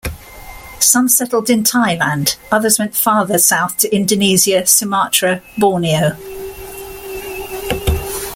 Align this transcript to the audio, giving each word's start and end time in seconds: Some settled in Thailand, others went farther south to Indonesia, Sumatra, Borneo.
Some 0.79 1.07
settled 1.09 1.47
in 1.47 1.61
Thailand, 1.63 2.35
others 2.51 2.79
went 2.79 2.95
farther 2.95 3.37
south 3.37 3.77
to 3.77 3.95
Indonesia, 3.95 4.65
Sumatra, 4.65 5.43
Borneo. 5.59 6.17